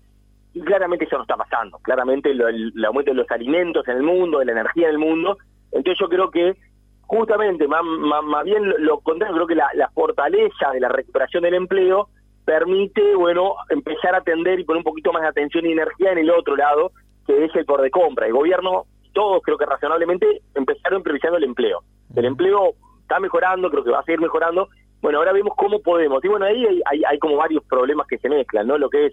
y 0.55 0.61
claramente 0.61 1.05
eso 1.05 1.17
no 1.17 1.23
está 1.23 1.37
pasando. 1.37 1.79
Claramente 1.79 2.31
el, 2.31 2.85
aumento 2.85 3.11
de 3.11 3.17
los 3.17 3.31
alimentos 3.31 3.87
en 3.89 3.97
el 3.99 4.03
mundo, 4.03 4.39
de 4.39 4.47
la 4.47 4.53
energía 4.53 4.89
en 4.89 4.95
el 4.95 4.99
mundo, 4.99 5.37
entonces 5.73 5.99
yo 6.01 6.09
creo 6.09 6.31
que 6.31 6.57
justamente, 7.03 7.69
más, 7.69 7.83
más, 7.83 8.45
bien 8.45 8.63
lo, 8.79 9.01
contrario, 9.01 9.35
creo 9.35 9.47
que 9.47 9.55
la, 9.57 9.69
la 9.75 9.91
fortaleza 9.91 10.71
de 10.73 10.81
la 10.81 10.89
recuperación 10.89 11.43
del 11.43 11.55
empleo 11.55 12.09
permite, 12.45 13.15
bueno, 13.17 13.55
empezar 13.69 14.15
a 14.15 14.19
atender 14.19 14.61
y 14.61 14.65
poner 14.65 14.79
un 14.79 14.85
poquito 14.85 15.13
más 15.13 15.23
de 15.23 15.29
atención 15.29 15.67
y 15.67 15.73
energía 15.73 16.13
en 16.13 16.19
el 16.19 16.31
otro 16.31 16.57
lado, 16.57 16.93
que 17.27 17.45
es 17.45 17.55
el 17.55 17.65
por 17.65 17.83
de 17.83 17.91
compra. 17.91 18.27
El 18.27 18.33
gobierno, 18.33 18.85
todos 19.13 19.43
creo 19.43 19.59
que 19.59 19.67
razonablemente 19.67 20.43
empezaron 20.55 21.03
priorizando 21.03 21.39
el 21.39 21.45
empleo. 21.45 21.81
El 22.15 22.25
empleo 22.25 22.75
está 23.03 23.21
mejorando, 23.21 23.71
creo 23.71 23.85
que 23.85 23.91
va 23.91 24.01
a 24.01 24.05
seguir 24.05 24.21
mejorando. 24.21 24.69
Bueno, 25.01 25.19
ahora 25.19 25.33
vemos 25.33 25.55
cómo 25.57 25.81
podemos. 25.81 26.25
Y 26.25 26.29
bueno, 26.29 26.47
ahí 26.47 26.65
hay, 26.87 27.03
hay, 27.05 27.19
como 27.19 27.37
varios 27.37 27.63
problemas 27.65 28.07
que 28.07 28.19
se 28.19 28.29
mezclan, 28.29 28.67
¿no? 28.67 28.79
Lo 28.79 28.89
que 28.89 29.07
es 29.07 29.13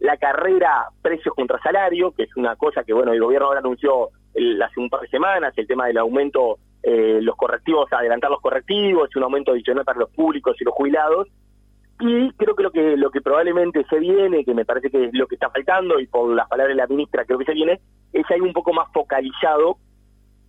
la 0.00 0.16
carrera 0.16 0.88
precios 1.00 1.34
contra 1.34 1.58
salario, 1.60 2.12
que 2.12 2.24
es 2.24 2.36
una 2.36 2.56
cosa 2.56 2.84
que, 2.84 2.92
bueno, 2.92 3.12
el 3.12 3.20
gobierno 3.20 3.46
ahora 3.46 3.60
anunció 3.60 4.08
hace 4.62 4.80
un 4.80 4.90
par 4.90 5.00
de 5.00 5.08
semanas, 5.08 5.54
el 5.56 5.66
tema 5.66 5.86
del 5.86 5.98
aumento, 5.98 6.58
eh, 6.82 7.20
los 7.22 7.36
correctivos, 7.36 7.90
adelantar 7.92 8.30
los 8.30 8.40
correctivos, 8.40 9.08
un 9.16 9.22
aumento 9.22 9.52
adicional 9.52 9.84
para 9.84 10.00
los 10.00 10.10
públicos 10.10 10.56
y 10.60 10.64
los 10.64 10.74
jubilados, 10.74 11.28
y 12.06 12.30
creo 12.32 12.54
que 12.54 12.62
lo 12.62 12.70
que 12.70 12.96
que 13.12 13.20
probablemente 13.22 13.82
se 13.88 13.98
viene, 13.98 14.44
que 14.44 14.52
me 14.52 14.66
parece 14.66 14.90
que 14.90 15.06
es 15.06 15.14
lo 15.14 15.26
que 15.26 15.36
está 15.36 15.48
faltando, 15.48 15.98
y 15.98 16.06
por 16.06 16.34
las 16.34 16.46
palabras 16.48 16.76
de 16.76 16.82
la 16.82 16.86
ministra 16.86 17.24
creo 17.24 17.38
que 17.38 17.46
se 17.46 17.54
viene, 17.54 17.80
es 18.12 18.30
algo 18.30 18.46
un 18.46 18.52
poco 18.52 18.74
más 18.74 18.92
focalizado 18.92 19.78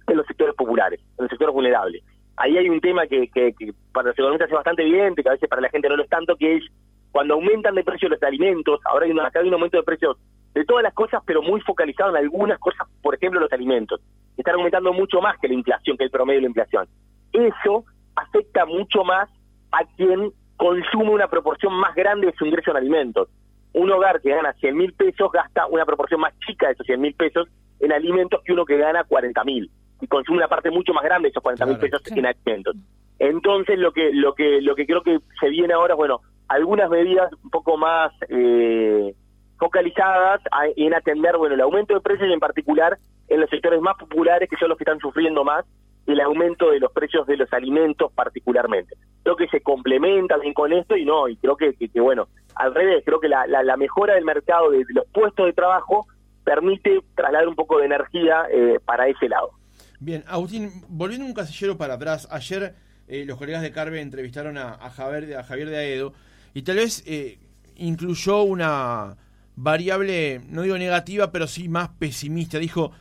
en 0.08 0.18
los 0.18 0.28
sectores 0.28 0.54
populares, 0.56 1.00
en 1.18 1.24
los 1.24 1.30
sectores 1.30 1.54
vulnerables. 1.54 2.04
Ahí 2.36 2.58
hay 2.58 2.68
un 2.68 2.82
tema 2.82 3.08
que, 3.08 3.30
que, 3.30 3.54
para 3.94 4.10
los 4.10 4.16
economistas 4.16 4.50
es 4.50 4.54
bastante 4.56 4.82
evidente, 4.82 5.24
que 5.24 5.30
a 5.30 5.34
veces 5.34 5.48
para 5.48 5.62
la 5.62 5.70
gente 5.70 5.88
no 5.88 5.96
lo 5.96 6.04
es 6.04 6.10
tanto, 6.10 6.36
que 6.36 6.58
es 6.58 6.64
cuando 7.12 7.36
aumentan 7.36 7.76
de 7.76 7.86
precio 7.86 8.10
los 8.10 8.22
alimentos, 8.22 8.82
ahora 8.84 9.06
hay 9.06 9.12
un, 9.12 9.22
acá 9.22 9.40
hay 9.40 9.48
un 9.48 9.54
aumento 9.54 9.78
de 9.78 9.84
precios 9.84 10.18
de 10.54 10.66
todas 10.66 10.84
las 10.84 10.94
cosas, 10.94 11.24
pero 11.26 11.42
muy 11.42 11.62
focalizado 11.62 12.10
en 12.10 12.18
algunas 12.18 12.60
cosas, 12.60 12.86
por 13.02 13.16
ejemplo 13.16 13.40
los 13.40 13.52
alimentos. 13.54 14.02
Están 14.36 14.56
aumentando 14.56 14.92
mucho 14.92 15.22
más 15.22 15.38
que 15.40 15.48
la 15.48 15.54
inflación, 15.54 15.96
que 15.98 16.04
el 16.04 16.12
promedio 16.12 16.40
de 16.40 16.42
la 16.42 16.50
inflación. 16.50 16.88
Eso 17.32 17.86
afecta 18.16 18.66
mucho 18.66 19.06
más 19.06 19.30
a 19.72 19.86
quien 19.96 20.34
consume 20.58 21.12
una 21.12 21.28
proporción 21.28 21.74
más 21.74 21.96
grande 21.96 22.28
de 22.28 22.34
su 22.34 22.46
ingreso 22.46 22.72
en 22.72 22.78
alimentos. 22.78 23.30
Un 23.74 23.92
hogar 23.92 24.22
que 24.22 24.30
gana 24.30 24.54
100 24.54 24.78
mil 24.78 24.94
pesos 24.94 25.32
gasta 25.32 25.68
una 25.68 25.86
proporción 25.86 26.22
más 26.22 26.34
chica 26.40 26.68
de 26.68 26.74
esos 26.74 26.86
100 26.86 27.02
mil 27.02 27.14
pesos 27.14 27.48
en 27.80 27.92
alimentos 27.92 28.42
que 28.44 28.54
uno 28.54 28.66
que 28.66 28.78
gana 28.78 29.04
40 29.04 29.44
mil 29.44 29.70
y 30.02 30.08
consume 30.08 30.38
una 30.38 30.48
parte 30.48 30.72
mucho 30.72 30.94
más 30.94 31.04
grande 31.04 31.28
de 31.28 31.32
esos 31.32 31.44
40 31.44 31.66
mil 31.66 31.78
pesos 31.78 32.02
en 32.08 32.26
alimentos. 32.26 32.76
Entonces 33.20 33.78
lo 33.80 33.92
que 33.92 34.12
lo 34.14 34.34
que 34.34 34.62
lo 34.62 34.76
que 34.76 34.86
creo 34.86 35.02
que 35.02 35.20
se 35.40 35.50
viene 35.50 35.74
ahora 35.74 35.94
es 35.94 35.98
bueno 35.98 36.22
algunas 36.48 36.90
medidas 36.90 37.32
un 37.44 37.50
poco 37.50 37.78
más 37.78 38.12
eh, 38.30 39.14
focalizadas 39.58 40.42
en 40.76 40.94
atender 40.94 41.38
bueno 41.38 41.56
el 41.56 41.62
aumento 41.62 41.94
de 41.94 42.02
precios 42.02 42.30
y 42.30 42.34
en 42.34 42.40
particular 42.40 42.98
en 43.28 43.42
los 43.42 43.50
sectores 43.50 43.82
más 43.82 43.98
populares 43.98 44.50
que 44.50 44.58
son 44.58 44.70
los 44.70 44.78
que 44.78 44.84
están 44.84 45.00
sufriendo 45.00 45.44
más 45.44 45.66
el 46.08 46.20
aumento 46.22 46.72
de 46.72 46.80
los 46.80 46.92
precios 46.92 47.26
de 47.28 47.38
los 47.38 47.52
alimentos 47.54 48.12
particularmente. 48.14 48.96
Creo 49.24 49.36
que 49.36 49.48
se 49.48 49.62
complementa 49.62 50.38
bien 50.38 50.54
con 50.54 50.72
esto 50.72 50.96
y 50.96 51.06
no, 51.06 51.28
y 51.28 51.36
creo 51.38 51.58
que, 51.58 51.76
bueno, 52.00 52.28
al 52.56 52.74
revés, 52.74 53.04
creo 53.06 53.20
que 53.20 53.28
la, 53.28 53.48
la, 53.48 53.78
mejora 53.78 54.16
del 54.16 54.26
mercado 54.26 54.70
de, 54.72 54.86
los 54.90 55.06
puestos 55.08 55.46
de 55.46 55.54
trabajo 55.54 56.08
permite 56.44 57.00
trasladar 57.16 57.48
un 57.48 57.56
poco 57.56 57.80
de 57.80 57.86
energía 57.86 58.44
eh, 58.52 58.80
para 58.86 59.08
ese 59.08 59.28
lado. 59.28 59.52
Bien, 60.00 60.24
Agustín, 60.28 60.72
volviendo 60.88 61.26
un 61.26 61.34
casillero 61.34 61.78
para 61.78 61.96
atrás, 61.96 62.28
ayer 62.32 62.76
eh, 63.08 63.26
los 63.26 63.38
colegas 63.38 63.62
de 63.62 63.72
Carve 63.72 64.02
entrevistaron 64.02 64.58
a, 64.58 64.78
Javier, 64.92 65.38
a 65.38 65.44
Javier 65.44 65.70
de 65.70 65.78
Aedo 65.78 66.14
y 66.54 66.62
tal 66.62 66.76
vez 66.76 67.04
eh, 67.08 67.40
incluyó 67.76 68.44
una 68.44 69.18
variable, 69.56 70.42
no 70.50 70.62
digo 70.62 70.78
negativa, 70.78 71.32
pero 71.32 71.48
sí 71.48 71.70
más 71.70 71.90
pesimista. 71.90 72.60
Dijo, 72.60 72.92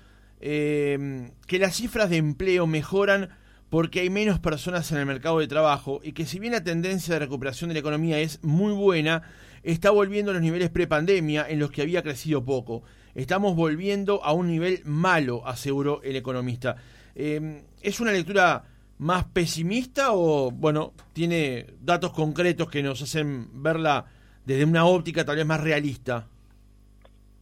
eh, 0.46 1.30
que 1.46 1.58
las 1.58 1.74
cifras 1.74 2.10
de 2.10 2.18
empleo 2.18 2.66
mejoran 2.66 3.30
porque 3.70 4.00
hay 4.00 4.10
menos 4.10 4.38
personas 4.40 4.92
en 4.92 4.98
el 4.98 5.06
mercado 5.06 5.38
de 5.38 5.48
trabajo 5.48 6.00
y 6.04 6.12
que 6.12 6.26
si 6.26 6.38
bien 6.38 6.52
la 6.52 6.62
tendencia 6.62 7.14
de 7.14 7.20
recuperación 7.20 7.68
de 7.68 7.74
la 7.74 7.80
economía 7.80 8.18
es 8.18 8.44
muy 8.44 8.74
buena, 8.74 9.22
está 9.62 9.90
volviendo 9.90 10.30
a 10.30 10.34
los 10.34 10.42
niveles 10.42 10.68
prepandemia 10.68 11.48
en 11.48 11.60
los 11.60 11.70
que 11.70 11.80
había 11.80 12.02
crecido 12.02 12.44
poco. 12.44 12.82
Estamos 13.14 13.56
volviendo 13.56 14.22
a 14.22 14.34
un 14.34 14.48
nivel 14.48 14.82
malo, 14.84 15.46
aseguró 15.46 16.02
el 16.02 16.14
economista. 16.14 16.76
Eh, 17.14 17.62
¿Es 17.80 18.00
una 18.00 18.12
lectura 18.12 18.64
más 18.98 19.24
pesimista 19.24 20.12
o, 20.12 20.50
bueno, 20.50 20.92
tiene 21.14 21.68
datos 21.80 22.12
concretos 22.12 22.68
que 22.68 22.82
nos 22.82 23.00
hacen 23.00 23.62
verla 23.62 24.04
desde 24.44 24.66
una 24.66 24.84
óptica 24.84 25.24
tal 25.24 25.36
vez 25.36 25.46
más 25.46 25.62
realista? 25.62 26.28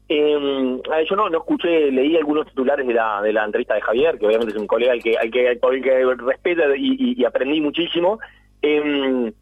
Eh, 0.09 0.80
yo 1.09 1.16
no, 1.16 1.30
no 1.30 1.38
escuché, 1.38 1.90
leí 1.90 2.16
algunos 2.16 2.47
titulares 2.49 2.87
de 2.87 2.94
la, 2.94 3.23
de 3.23 3.32
la 3.32 3.44
entrevista 3.44 3.75
de 3.75 3.80
Javier, 3.80 4.18
que 4.18 4.26
obviamente 4.26 4.52
es 4.54 4.61
un 4.61 4.66
colega 4.66 4.92
al 4.92 5.02
que, 5.02 5.16
al 5.16 5.30
que, 5.30 5.49
al 5.49 5.82
que 5.82 6.14
respeto 6.18 6.62
y, 6.76 7.25
aprendí 7.25 7.61
muchísimo. 7.61 8.18
Eh, 8.61 9.32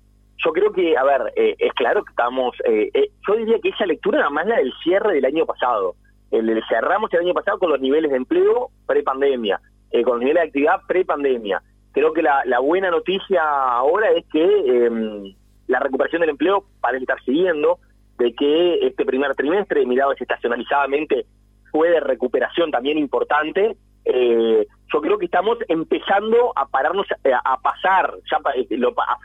yo 0.45 0.53
creo 0.53 0.73
que, 0.73 0.97
a 0.97 1.05
ver, 1.05 1.33
eh, 1.37 1.55
es 1.59 1.73
claro 1.75 2.03
que 2.05 2.11
estamos, 2.11 2.55
eh, 2.65 2.91
eh, 2.95 3.11
yo 3.27 3.37
diría 3.37 3.59
que 3.63 3.71
esa 3.71 3.87
lectura 3.87 4.21
era 4.21 4.31
más 4.31 4.47
la 4.47 4.57
del 4.57 4.73
cierre 4.83 5.15
del 5.15 5.25
año 5.25 5.45
pasado. 5.45 5.97
El, 6.31 6.63
cerramos 6.69 7.13
el 7.13 7.21
año 7.21 7.35
pasado 7.35 7.59
con 7.59 7.71
los 7.71 7.81
niveles 7.81 8.11
de 8.11 8.17
empleo 8.17 8.71
pre-pandemia, 8.87 9.61
con 10.05 10.15
los 10.15 10.21
niveles 10.21 10.43
de 10.43 10.49
actividad 10.49 10.81
pre-pandemia. 10.87 11.63
Creo 11.93 12.13
que 12.13 12.23
la, 12.23 12.43
la 12.45 12.61
buena 12.61 12.91
noticia 12.91 13.43
ahora 13.43 14.11
es 14.13 14.25
que 14.27 14.43
em, 14.43 15.35
la 15.67 15.81
recuperación 15.81 16.21
del 16.21 16.31
empleo 16.31 16.65
parece 16.81 17.03
estar 17.03 17.21
siguiendo 17.25 17.79
de 18.21 18.35
que 18.35 18.87
este 18.87 19.07
primer 19.07 19.35
trimestre, 19.35 19.87
mirado 19.87 20.13
estacionalizadamente, 20.13 21.25
fue 21.73 21.89
de 21.89 22.01
recuperación 22.01 22.71
también 22.71 22.99
importante. 22.99 23.77
Eh, 24.05 24.67
yo 24.93 25.01
creo 25.01 25.19
que 25.19 25.25
estamos 25.25 25.57
empezando 25.69 26.53
a 26.55 26.67
pararnos, 26.67 27.07
eh, 27.25 27.33
a, 27.33 27.57
pasar 27.61 28.13
eh, 28.57 28.79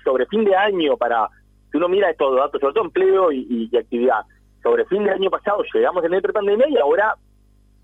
sobre 0.03 0.25
fin 0.27 0.45
de 0.45 0.55
año 0.55 0.95
para, 0.95 1.27
si 1.71 1.77
uno 1.77 1.89
mira 1.89 2.09
estos 2.09 2.37
datos, 2.37 2.61
sobre 2.61 2.73
todo 2.73 2.85
empleo 2.85 3.31
y, 3.33 3.69
actividad, 3.77 4.21
sobre 4.63 4.85
fin 4.85 5.03
de 5.03 5.11
año 5.11 5.29
pasado 5.29 5.61
llegamos 5.73 6.01
al 6.03 6.09
nivel 6.09 6.23
prepandemia 6.23 6.69
y 6.69 6.77
ahora 6.77 7.15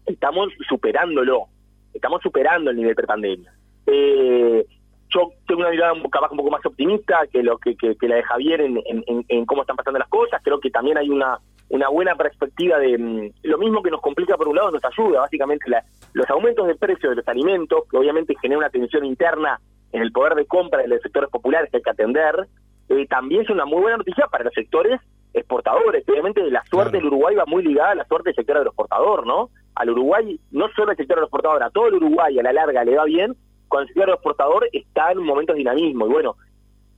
estamos 0.06 0.50
superándolo, 0.70 1.48
estamos 1.94 2.22
superando 2.22 2.72
el 2.72 2.78
nivel 2.78 2.96
prepandemia. 2.96 3.52
Eh, 3.86 4.66
yo 5.14 5.32
tengo 5.46 5.62
una 5.62 5.70
mirada 5.70 5.94
capaz 6.12 6.32
un 6.32 6.38
poco 6.38 6.52
más 6.52 6.66
optimista 6.66 7.28
que 7.32 7.44
lo 7.44 7.58
que, 7.58 7.76
que, 7.76 7.96
la 8.08 8.16
de 8.16 8.24
Javier 8.24 8.62
en, 8.62 8.82
en, 8.86 9.46
cómo 9.46 9.62
están 9.62 9.76
pasando 9.76 10.00
las 10.00 10.08
cosas. 10.08 10.42
Creo 10.44 10.60
que 10.60 10.70
también 10.70 10.98
hay 10.98 11.10
una, 11.10 11.38
una 11.70 11.90
buena 11.90 12.16
perspectiva 12.16 12.80
de 12.80 12.98
mm, 12.98 13.32
lo 13.44 13.58
mismo 13.58 13.84
que 13.84 13.92
nos 13.92 14.02
complica 14.02 14.38
por 14.38 14.48
un 14.48 14.56
lado, 14.56 14.72
nos 14.72 14.84
ayuda 14.86 15.22
básicamente 15.22 15.66
los 16.14 16.30
aumentos 16.30 16.68
de 16.68 16.76
precio 16.76 17.10
de 17.10 17.18
los 17.18 17.28
alimentos, 17.28 17.84
que 17.90 17.98
obviamente 17.98 18.36
genera 18.42 18.60
una 18.60 18.70
tensión 18.70 19.06
interna 19.06 19.60
en 19.92 20.02
el 20.02 20.12
poder 20.12 20.36
de 20.36 20.46
compra 20.46 20.82
de 20.82 20.88
los 20.88 21.02
sectores 21.02 21.30
populares 21.30 21.70
que 21.70 21.78
hay 21.78 21.84
que 21.84 21.90
atender. 21.90 22.48
Eh, 22.90 23.06
también 23.08 23.42
es 23.42 23.50
una 23.50 23.66
muy 23.66 23.82
buena 23.82 23.98
noticia 23.98 24.28
para 24.28 24.46
los 24.46 24.54
sectores 24.54 25.00
exportadores. 25.34 26.08
Obviamente 26.08 26.42
la 26.50 26.64
suerte 26.66 26.98
del 26.98 27.08
Uruguay 27.08 27.36
va 27.36 27.46
muy 27.46 27.64
ligada 27.64 27.92
a 27.92 27.96
la 27.96 28.06
suerte 28.06 28.30
del 28.30 28.36
sector 28.36 28.58
agroexportador, 28.58 29.26
¿no? 29.26 29.50
Al 29.76 29.90
Uruguay, 29.90 30.40
no 30.52 30.68
solo 30.76 30.92
al 30.92 30.98
sector 30.98 31.18
agroexportador, 31.18 31.64
a 31.64 31.70
todo 31.70 31.88
el 31.88 31.96
Uruguay 31.96 32.38
a 32.40 32.44
la 32.44 32.54
larga 32.54 32.84
le 32.84 32.96
va 32.96 33.06
bien, 33.06 33.36
cuando 33.72 33.92
el 33.96 34.10
exportador 34.10 34.68
está 34.74 35.12
en 35.12 35.20
un 35.20 35.26
momento 35.26 35.54
de 35.54 35.60
dinamismo. 35.60 36.06
Y 36.06 36.10
bueno, 36.10 36.36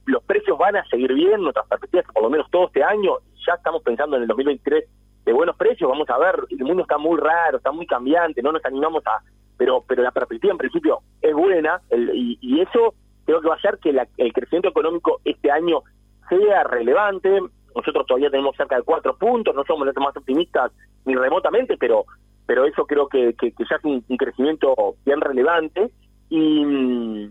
los 0.05 0.23
precios 0.23 0.57
van 0.57 0.75
a 0.75 0.85
seguir 0.89 1.13
bien, 1.13 1.41
nuestras 1.41 1.67
perspectivas, 1.67 2.05
por 2.11 2.23
lo 2.23 2.29
menos 2.29 2.49
todo 2.51 2.65
este 2.65 2.83
año, 2.83 3.17
ya 3.47 3.53
estamos 3.53 3.83
pensando 3.83 4.17
en 4.17 4.23
el 4.23 4.27
2023 4.27 4.85
de 5.25 5.33
buenos 5.33 5.55
precios, 5.55 5.89
vamos 5.89 6.09
a 6.09 6.17
ver, 6.17 6.35
el 6.49 6.65
mundo 6.65 6.81
está 6.81 6.97
muy 6.97 7.17
raro, 7.17 7.57
está 7.57 7.71
muy 7.71 7.85
cambiante, 7.85 8.41
no 8.41 8.51
nos 8.51 8.65
animamos 8.65 9.05
a, 9.05 9.21
pero 9.55 9.83
pero 9.87 10.03
la 10.03 10.11
perspectiva 10.11 10.51
en 10.51 10.57
principio 10.57 10.99
es 11.21 11.33
buena 11.33 11.79
y, 11.91 12.59
eso 12.59 12.93
creo 13.25 13.39
que 13.39 13.47
va 13.47 13.53
a 13.53 13.57
hacer 13.57 13.77
que 13.77 13.95
el 14.17 14.33
crecimiento 14.33 14.69
económico 14.69 15.21
este 15.23 15.49
año 15.49 15.81
sea 16.27 16.63
relevante. 16.63 17.39
Nosotros 17.75 18.05
todavía 18.05 18.29
tenemos 18.29 18.55
cerca 18.57 18.75
de 18.75 18.83
cuatro 18.83 19.15
puntos, 19.15 19.55
no 19.55 19.63
somos 19.63 19.85
los 19.87 19.95
más 19.95 20.15
optimistas 20.17 20.71
ni 21.05 21.15
remotamente, 21.15 21.77
pero 21.77 22.05
pero 22.45 22.65
eso 22.65 22.85
creo 22.85 23.07
que, 23.07 23.33
que, 23.35 23.53
ya 23.57 23.75
es 23.77 23.83
un, 23.83 24.01
crecimiento 24.17 24.75
bien 25.05 25.21
relevante 25.21 25.91
y, 26.35 27.29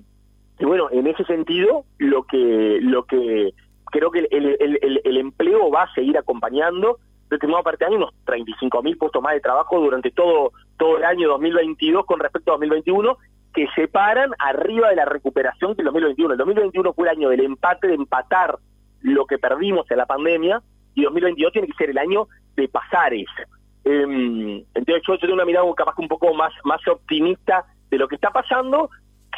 bueno 0.64 0.88
en 0.92 1.08
ese 1.08 1.24
sentido 1.24 1.84
lo 1.98 2.22
que 2.22 2.78
lo 2.80 3.04
que 3.04 3.52
creo 3.86 4.12
que 4.12 4.28
el, 4.30 5.16
empleo 5.16 5.70
va 5.70 5.82
a 5.82 5.94
seguir 5.94 6.16
acompañando 6.16 6.98
determinado 7.28 7.64
parte 7.64 7.84
de 7.84 7.88
año 7.88 7.96
unos 7.96 8.14
35 8.26 8.82
mil 8.82 8.96
puestos 8.96 9.20
más 9.20 9.34
de 9.34 9.40
trabajo 9.40 9.80
durante 9.80 10.12
todo 10.12 10.52
todo 10.78 10.98
el 10.98 11.04
año 11.04 11.28
2022 11.30 12.06
con 12.06 12.20
respecto 12.20 12.52
a 12.52 12.54
2021 12.54 13.16
que 13.52 13.66
se 13.74 13.88
paran 13.88 14.30
arriba 14.38 14.88
de 14.90 14.96
la 14.96 15.04
recuperación 15.04 15.74
del 15.74 15.84
2021. 15.86 16.32
El 16.32 16.38
2021 16.38 16.94
fue 16.94 17.06
el 17.06 17.16
año 17.18 17.28
del 17.28 17.44
empate, 17.44 17.88
de 17.88 17.94
empatar 17.96 18.56
lo 19.02 19.26
que 19.26 19.36
perdimos 19.36 19.90
en 19.90 19.98
la 19.98 20.06
pandemia, 20.06 20.62
y 20.94 21.02
2022 21.02 21.52
tiene 21.52 21.68
que 21.68 21.74
ser 21.74 21.90
el 21.90 21.98
año 21.98 22.28
de 22.56 22.66
pasar 22.68 23.12
eso. 23.12 23.30
Eh, 23.84 24.64
entonces 24.72 25.02
yo 25.06 25.18
tengo 25.18 25.34
una 25.34 25.44
mirada 25.44 25.66
capaz 25.76 25.98
un 25.98 26.08
poco 26.08 26.32
más, 26.32 26.54
más 26.64 26.80
optimista 26.88 27.66
de 27.92 27.98
lo 27.98 28.08
que 28.08 28.16
está 28.16 28.30
pasando, 28.30 28.88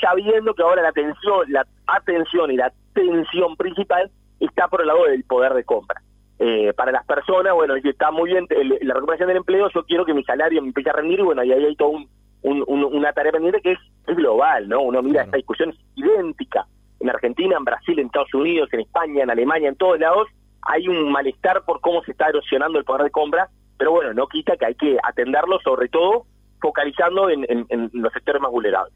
sabiendo 0.00 0.54
que 0.54 0.62
ahora 0.62 0.80
la 0.80 0.90
atención, 0.90 1.52
la 1.52 1.66
atención 1.88 2.52
y 2.52 2.56
la 2.56 2.73
tensión 2.94 3.56
principal 3.56 4.11
está 4.38 4.68
por 4.68 4.80
el 4.80 4.87
lado 4.87 5.04
del 5.04 5.25
poder 5.25 5.54
de 5.54 5.64
compra. 5.64 6.00
Eh, 6.38 6.73
para 6.75 6.92
las 6.92 7.04
personas, 7.04 7.52
bueno, 7.52 7.75
está 7.75 8.11
muy 8.12 8.30
bien 8.30 8.46
la 8.82 8.94
recuperación 8.94 9.28
del 9.28 9.38
empleo, 9.38 9.68
yo 9.75 9.84
quiero 9.84 10.04
que 10.04 10.14
mi 10.14 10.23
salario 10.25 10.62
me 10.62 10.68
empiece 10.68 10.90
a 10.90 10.94
rendir 10.94 11.18
y 11.18 11.23
bueno, 11.23 11.42
ahí 11.42 11.52
hay 11.52 11.76
todo 11.76 11.90
un, 11.90 12.08
una 12.42 13.12
tarea 13.12 13.32
pendiente 13.32 13.61
que 13.61 13.73
es, 13.73 13.78
global, 14.16 14.68
¿no? 14.68 14.82
Uno 14.82 15.02
mira 15.02 15.23
esta 15.23 15.37
discusión 15.37 15.70
es 15.70 15.76
idéntica 15.96 16.66
en 17.00 17.08
Argentina, 17.08 17.56
en 17.56 17.64
Brasil, 17.64 17.99
en 17.99 18.06
Estados 18.06 18.34
Unidos, 18.34 18.68
en 18.73 18.80
España, 18.80 19.23
en 19.23 19.30
Alemania, 19.30 19.68
en 19.68 19.76
todos 19.76 19.99
lados, 19.99 20.28
hay 20.62 20.87
un 20.87 21.11
malestar 21.11 21.64
por 21.64 21.80
cómo 21.80 22.04
se 22.04 22.12
está 22.12 22.28
erosionando 22.28 22.78
el 22.78 22.84
poder 22.84 23.04
de 23.04 23.11
compra, 23.11 23.49
pero 23.78 23.90
bueno, 23.92 24.12
no 24.12 24.28
quita 24.28 24.56
que 24.56 24.66
hay 24.66 24.75
que 24.75 24.99
atenderlo, 25.02 25.58
sobre 25.61 25.88
todo 25.88 26.26
focalizando 26.64 27.28
en, 27.28 27.44
en 27.68 27.90
los 27.92 28.11
sectores 28.11 28.40
más 28.40 28.50
vulnerables. 28.50 28.94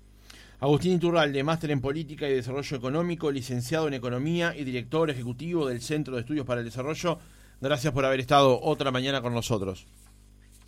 Agustín 0.58 0.94
Iturralde, 0.94 1.44
máster 1.44 1.70
en 1.70 1.82
Política 1.82 2.26
y 2.26 2.32
Desarrollo 2.32 2.76
Económico, 2.78 3.30
licenciado 3.30 3.86
en 3.88 3.94
Economía 3.94 4.54
y 4.56 4.64
director 4.64 5.10
ejecutivo 5.10 5.68
del 5.68 5.80
Centro 5.82 6.14
de 6.14 6.22
Estudios 6.22 6.46
para 6.46 6.60
el 6.60 6.64
Desarrollo. 6.64 7.18
Gracias 7.60 7.92
por 7.92 8.06
haber 8.06 8.20
estado 8.20 8.58
otra 8.62 8.90
mañana 8.90 9.20
con 9.20 9.34
nosotros. 9.34 9.86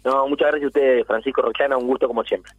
No, 0.05 0.29
muchas 0.29 0.49
gracias 0.49 0.65
a 0.65 0.67
usted, 0.69 1.05
Francisco 1.07 1.41
Rochana, 1.41 1.79
un 1.79 1.87
gusto 1.87 2.07
como 2.07 2.23
siempre. 2.23 2.53